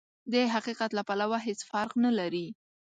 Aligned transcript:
د 0.31 0.33
حقيقت 0.53 0.91
له 0.97 1.01
پلوه 1.07 1.39
هېڅ 1.47 1.59
فرق 1.71 1.93
نه 2.05 2.11
لري. 2.19 2.47